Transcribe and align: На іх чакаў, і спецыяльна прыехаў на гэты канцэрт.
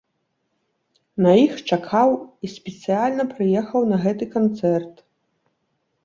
На 1.25 1.33
іх 1.41 1.59
чакаў, 1.75 2.09
і 2.47 2.49
спецыяльна 2.53 3.25
прыехаў 3.33 3.81
на 3.91 3.97
гэты 4.05 4.25
канцэрт. 4.37 5.05